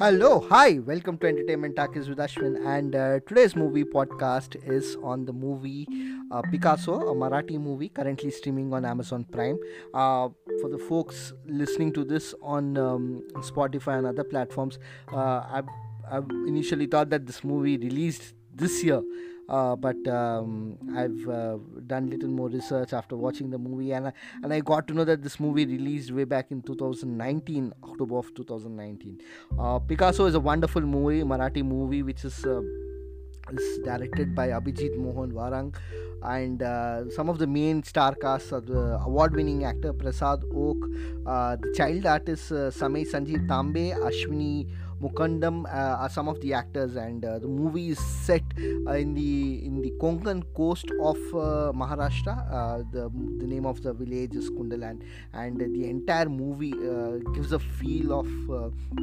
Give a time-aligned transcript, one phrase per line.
[0.00, 2.56] Hello, hi, welcome to Entertainment Talkies with Ashwin.
[2.64, 5.86] And uh, today's movie podcast is on the movie
[6.30, 9.58] uh, Picasso, a Marathi movie currently streaming on Amazon Prime.
[9.92, 10.30] Uh,
[10.62, 14.78] for the folks listening to this on um, Spotify and other platforms,
[15.12, 15.68] uh, I've,
[16.10, 19.02] I've initially thought that this movie released this year.
[19.50, 21.58] Uh, but um, I've uh,
[21.88, 24.12] done little more research after watching the movie, and I,
[24.44, 28.32] and I got to know that this movie released way back in 2019, October of
[28.34, 29.20] 2019.
[29.58, 32.60] Uh, Picasso is a wonderful movie, Marathi movie, which is uh,
[33.50, 35.74] is directed by Abhijit Mohan Warang,
[36.22, 40.76] and uh, some of the main star casts are the award-winning actor Prasad Oak,
[41.26, 44.68] uh, the child artist uh, Samay Sanjeev Tambe, Ashwini.
[45.00, 48.42] Mukadam uh, are some of the actors, and uh, the movie is set
[48.86, 51.16] uh, in the in the Konkan coast of
[51.74, 52.90] Maharashtra.
[52.92, 56.74] The the name of the village is Kundaland, and the entire movie
[57.34, 58.28] gives a feel of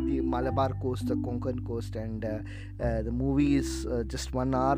[0.06, 4.78] the Malabar coast, the Konkan coast, and the movie is just one hour.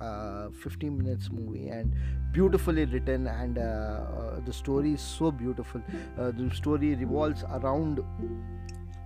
[0.00, 1.94] Uh, 15 minutes movie and
[2.32, 5.82] beautifully written and uh, uh, the story is so beautiful
[6.16, 8.00] the story revolves around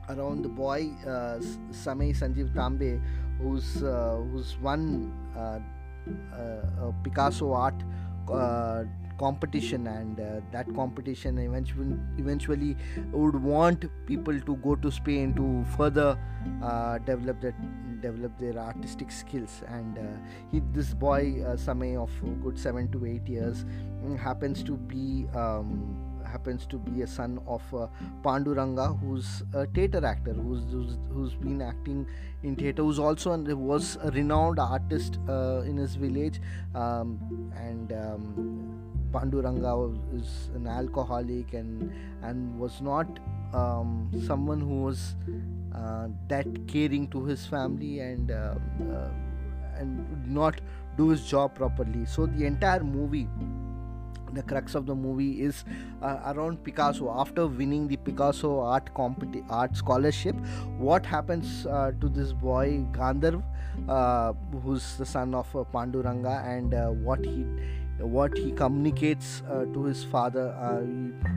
[0.09, 1.39] around the boy uh,
[1.71, 3.01] Samay Sanjeev Tambe,
[3.41, 5.59] who's uh, who's won uh,
[6.37, 7.75] uh, a Picasso art
[8.31, 8.85] uh,
[9.19, 12.77] competition, and uh, that competition eventually eventually
[13.13, 16.19] would want people to go to Spain to further
[16.63, 17.55] uh, develop that
[18.01, 19.63] develop their artistic skills.
[19.69, 20.03] And uh,
[20.51, 22.11] he this boy uh, Samay of
[22.43, 26.04] good 7 to 8 years mm, happens to be um,
[26.35, 27.87] happens to be a son of uh,
[28.25, 32.07] Panduranga, who's a theatre actor, who's, who's who's been acting
[32.43, 36.41] in theatre, who's also an, was a renowned artist uh, in his village,
[36.75, 39.75] um, and um, Panduranga
[40.21, 43.21] is an alcoholic and and was not
[43.53, 45.17] um, someone who was
[45.75, 48.55] uh, that caring to his family and uh,
[48.91, 49.11] uh,
[49.77, 50.61] and not
[50.97, 52.05] do his job properly.
[52.07, 53.29] So the entire movie
[54.35, 55.65] the crux of the movie is
[56.03, 57.11] uh, around Picasso.
[57.11, 60.37] After winning the Picasso art competi- art scholarship,
[60.79, 63.43] what happens uh, to this boy Gandharv,
[63.89, 67.47] uh, who's the son of uh, Panduranga, and uh, what he
[67.99, 70.53] what he communicates uh, to his father,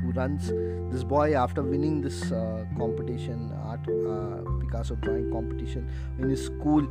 [0.02, 0.48] who runs
[0.92, 2.30] this boy after winning this
[2.78, 3.86] competition, art
[4.62, 5.88] Picasso drawing competition
[6.18, 6.88] in his school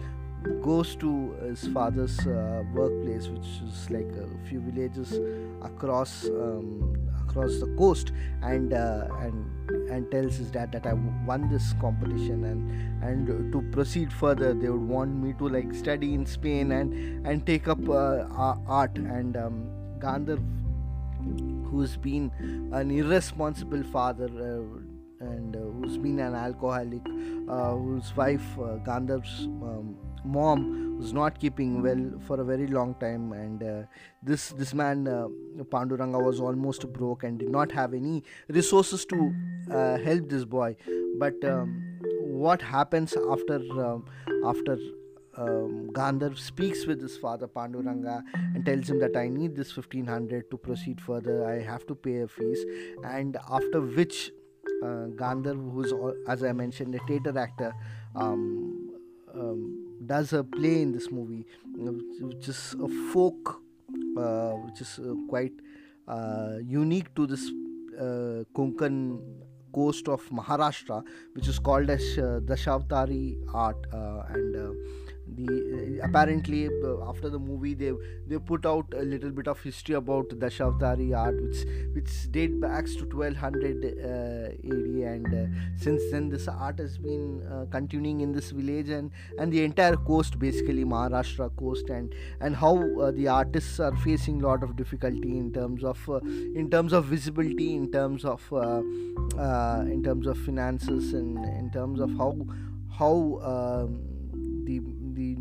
[0.62, 5.18] goes to his father's uh, workplace, which is like a few villages
[5.62, 6.96] across um,
[7.28, 10.94] across the coast, and uh, and and tells his dad that I
[11.26, 16.14] won this competition, and and to proceed further, they would want me to like study
[16.14, 18.26] in Spain and and take up uh,
[18.66, 19.70] art and um,
[21.70, 22.30] who's been
[22.72, 24.26] an irresponsible father.
[24.26, 24.85] Uh,
[25.20, 27.06] and uh, who's been an alcoholic,
[27.48, 32.94] uh, whose wife uh, Gandharv's um, mom was not keeping well for a very long
[32.96, 33.82] time and uh,
[34.22, 35.28] this this man uh,
[35.74, 39.32] panduranga was almost broke and did not have any resources to
[39.70, 40.74] uh, help this boy
[41.18, 43.56] but um, what happens after
[43.86, 44.04] um,
[44.44, 44.78] after
[45.38, 48.22] um, Gandharv speaks with his father Panduranga
[48.54, 51.46] and tells him that I need this 1500 to proceed further.
[51.46, 52.64] I have to pay a fees,
[53.04, 54.30] and after which
[54.82, 57.72] Gandharv, who's al- as I mentioned a theatre actor,
[58.14, 58.90] um,
[59.34, 61.46] um, does a play in this movie,
[61.80, 63.62] uh, which is a folk,
[64.16, 65.52] uh, which is uh, quite
[66.08, 67.50] uh, unique to this
[67.98, 69.20] uh, Konkan
[69.72, 71.02] coast of Maharashtra,
[71.34, 74.70] which is called as uh, Dashavatari art, uh, and uh,
[75.34, 77.92] the uh, apparently uh, after the movie they
[78.26, 81.64] they put out a little bit of history about Dashavatari art, which
[81.94, 87.42] which date backs to 1200 uh, AD, and uh, since then this art has been
[87.50, 92.54] uh, continuing in this village and and the entire coast, basically Maharashtra coast, and and
[92.54, 95.98] how uh, the artists are facing a lot of difficulty in terms of
[96.54, 102.10] in terms of visibility, in terms of in terms of finances, and in terms of
[102.16, 102.36] how
[102.98, 104.00] how um,
[104.66, 104.80] the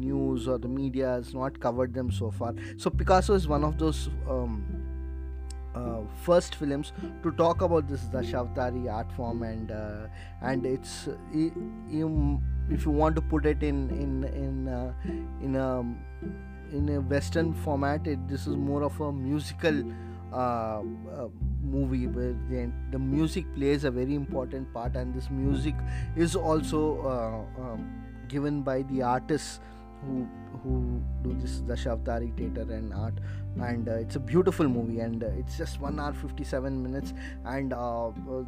[0.06, 2.54] news or the media has not covered them so far.
[2.78, 4.86] So Picasso is one of those um,
[5.76, 6.94] uh, first films
[7.24, 10.08] to talk about this Dashavatari art form, and uh,
[10.42, 14.94] and it's you, if you want to put it in in in uh,
[15.42, 15.70] in a
[16.76, 19.84] in a Western format, it, this is more of a musical.
[20.34, 20.82] Uh,
[21.16, 21.28] uh,
[21.66, 25.74] movie where the, the music plays a very important part and this music
[26.16, 29.60] is also uh, um, given by the artists
[30.08, 30.28] who
[30.64, 33.14] who do this the Dashavatari theater and art
[33.62, 37.14] and uh, it's a beautiful movie and uh, it's just 1 hour 57 minutes
[37.46, 38.44] and uh, uh,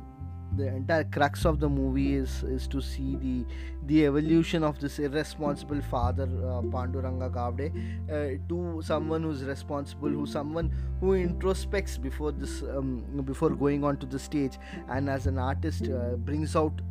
[0.56, 3.46] the entire crux of the movie is is to see the
[3.88, 7.68] the evolution of this irresponsible father uh, Panduranga Gavde
[8.10, 10.72] uh, to someone who's responsible who someone
[11.02, 14.58] who introspects before this um, before going on to the stage
[14.90, 16.82] and as an artist uh, brings out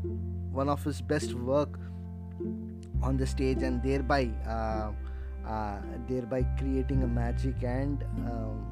[0.53, 1.79] one of his best work
[3.03, 4.93] on the stage and thereby uh,
[5.47, 5.79] uh,
[6.09, 8.67] thereby creating a magic and um,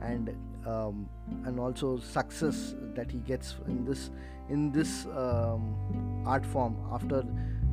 [0.00, 0.34] and
[0.66, 1.08] um,
[1.44, 4.10] and also success that he gets in this
[4.48, 7.24] in this um, art form after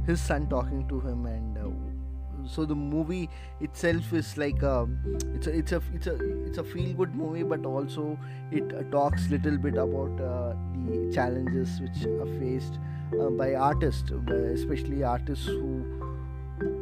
[0.05, 1.25] his son talking to him.
[1.25, 4.87] And uh, so the movie itself is like a
[5.33, 6.15] it's a it's a it's a
[6.45, 8.17] it's a feel good movie but also
[8.51, 10.53] it uh, talks little bit about uh,
[10.87, 12.79] the challenges which are faced
[13.13, 14.11] uh, by artists
[14.53, 15.97] especially artists who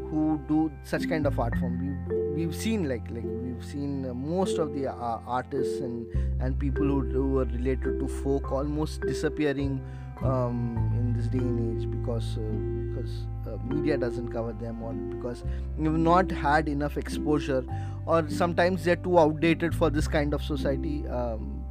[0.10, 1.80] who do such kind of art form.
[1.82, 6.58] We we've seen like like we've seen uh, most of the uh, artists and and
[6.60, 9.82] people who, who are related to folk almost disappearing
[10.24, 12.42] um, in this day and age because uh,
[12.90, 15.44] because uh, media doesn't cover them or because
[15.78, 17.64] we've not had enough exposure
[18.06, 21.62] or sometimes they're too outdated for this kind of society um,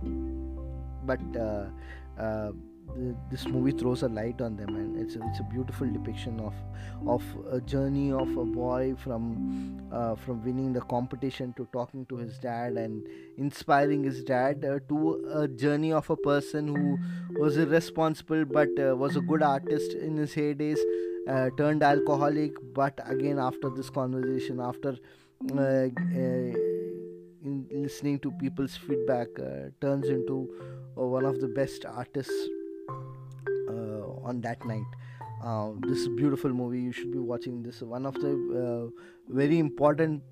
[1.05, 1.21] but
[3.31, 6.55] this movie throws a light on them and it's a, it's a beautiful depiction of
[7.07, 12.17] of a journey of a boy from uh, from winning the competition to talking to
[12.17, 13.07] his dad and
[13.37, 16.99] inspiring his dad uh, to a journey of a person who
[17.41, 20.79] was irresponsible but uh, was a good artist in his heydays
[21.29, 24.97] uh, turned alcoholic but again after this conversation after
[25.53, 25.89] uh, uh,
[27.45, 29.29] in listening to people's feedback
[29.81, 30.49] turns into
[30.95, 32.49] one of the best artists
[34.25, 34.87] on that night.
[35.45, 36.81] Uh, this is beautiful movie.
[36.81, 37.83] You should be watching this.
[37.83, 38.33] One of the
[38.63, 40.23] uh, very important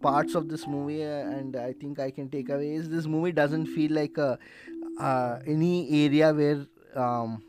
[0.00, 3.32] parts of this movie, uh, and I think I can take away is this movie
[3.32, 4.38] doesn't feel like a,
[5.46, 7.42] any area where um,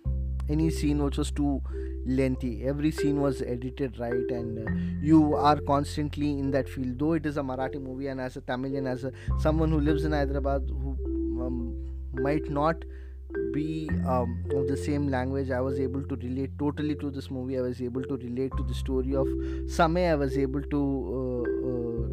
[0.50, 1.62] any scene which was too
[2.06, 2.66] lengthy.
[2.66, 4.72] Every scene was edited right, and uh,
[5.02, 7.00] you are constantly in that field.
[7.00, 10.06] Though it is a Marathi movie, and as a Tamilian, as a someone who lives
[10.06, 10.98] in Hyderabad, who
[11.46, 11.76] um,
[12.14, 12.84] might not
[13.54, 17.58] be um, of the same language i was able to relate totally to this movie.
[17.58, 19.28] I was able to relate to the story of
[19.78, 20.10] Samay.
[20.12, 20.82] I was able to
[21.20, 22.08] uh, uh,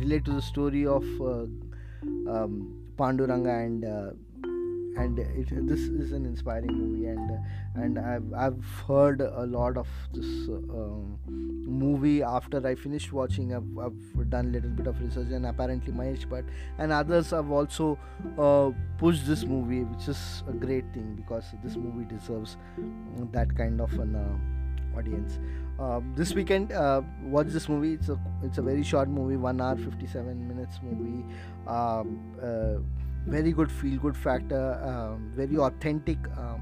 [0.00, 1.46] relate to the story of uh,
[2.34, 4.10] um, panduranga and uh,
[4.96, 7.38] and it, this is an inspiring movie and
[7.74, 13.54] and I've, I've heard a lot of this um, movie after I finished watching.
[13.54, 16.44] I've, I've done a little bit of research and apparently Mahesh Bhatt
[16.78, 17.98] and others have also
[18.38, 22.56] uh, pushed this movie which is a great thing because this movie deserves
[23.32, 25.38] that kind of an uh, audience.
[25.80, 27.94] Uh, this weekend uh, watch this movie.
[27.94, 31.24] It's a it's a very short movie 1 hour 57 minutes movie.
[31.66, 32.78] Um, uh,
[33.26, 36.60] very good feel good factor um, very authentic um,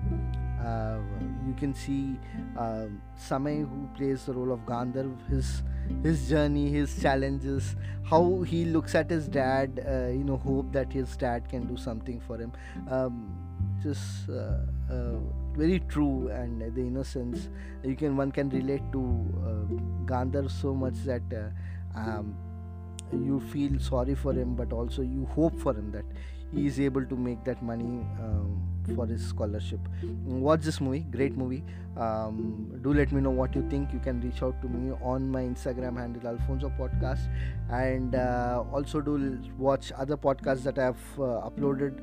[0.65, 0.99] uh,
[1.47, 2.19] you can see
[2.59, 2.87] uh,
[3.19, 5.63] Samay who plays the role of Gandharv his
[6.03, 10.93] his journey his challenges how he looks at his dad uh, you know hope that
[10.93, 12.53] his dad can do something for him
[12.89, 13.35] um,
[13.83, 14.59] just uh,
[14.93, 15.17] uh,
[15.55, 17.49] very true and the innocence.
[17.83, 19.75] You can one can relate to uh,
[20.05, 21.23] Gandharv so much that
[21.95, 22.37] um,
[23.13, 26.05] you feel sorry for him but also you hope for him that
[26.53, 28.61] he is able to make that money um,
[28.95, 29.81] for his scholarship.
[30.25, 31.63] Watch this movie great movie.
[31.97, 33.93] Um, do let me know what you think.
[33.93, 37.29] You can reach out to me on my instagram handle alfonso podcast.
[37.71, 42.03] And uh, also do watch other podcasts that i have uh, uploaded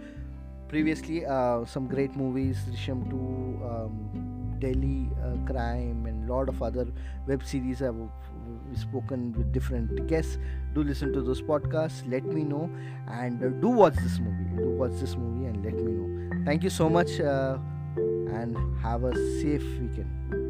[0.68, 1.26] previously.
[1.26, 6.88] Uh, some great movies Drishyam 2 um, delhi uh, crime and a lot of other
[7.28, 7.96] web series I've
[8.76, 10.38] spoken with different guests.
[10.74, 12.70] Do listen to those podcasts let me know.
[13.08, 16.44] And uh, do watch this movie do watch this movie and let me know.
[16.46, 17.58] Thank you so much uh,
[17.98, 20.47] and have a safe weekend